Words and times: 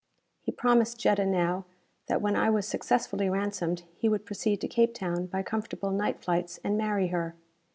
He 0.41 0.51
promised 0.51 0.99
Jetta 0.99 1.27
now 1.27 1.63
that 2.07 2.23
when 2.23 2.35
I 2.35 2.49
was 2.49 2.67
successfully 2.67 3.29
ransomed 3.29 3.83
he 3.99 4.09
would 4.09 4.25
proceed 4.25 4.59
to 4.61 4.67
Cape 4.67 4.95
Town 4.95 5.27
by 5.27 5.43
comfortable 5.43 5.91
night 5.91 6.23
flights 6.23 6.59
and 6.63 6.75
marry 6.75 7.09
her. 7.09 7.35